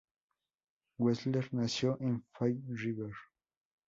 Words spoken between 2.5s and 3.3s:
River.